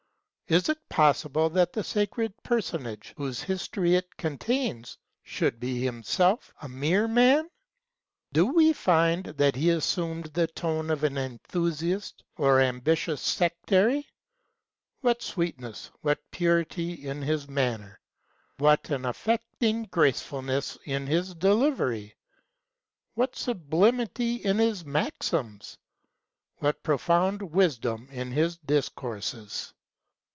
Is 0.47 0.67
it 0.67 0.89
possible 0.89 1.49
that 1.51 1.71
the 1.71 1.81
sacred 1.81 2.33
personage, 2.43 3.13
whose 3.15 3.41
history 3.41 3.95
it 3.95 4.17
contains, 4.17 4.97
should 5.23 5.61
be 5.61 5.81
himself 5.81 6.53
a 6.61 6.67
mere 6.67 7.07
man? 7.07 7.49
Do 8.33 8.47
we 8.47 8.73
find 8.73 9.23
that 9.23 9.55
he 9.55 9.69
assumed 9.69 10.25
the 10.25 10.47
tone 10.47 10.89
of 10.89 11.05
an 11.05 11.17
enthusiast 11.17 12.21
or 12.35 12.59
ambitious 12.59 13.21
sectary? 13.21 14.05
What 14.99 15.21
sweetness, 15.21 15.89
what 16.01 16.19
purity 16.31 16.95
in 17.07 17.21
his 17.21 17.47
manner! 17.47 17.97
What 18.57 18.89
an 18.89 19.05
affecting 19.05 19.85
gracefulness 19.85 20.77
in 20.83 21.07
his 21.07 21.33
delivery' 21.33 22.13
What 23.15 23.37
sublimity 23.37 24.35
in 24.35 24.57
his 24.57 24.83
maxims! 24.83 25.77
what 26.57 26.83
profound 26.83 27.39
v/is 27.53 27.77
dom 27.77 28.09
in 28.11 28.33
his 28.33 28.57
discourses! 28.57 29.73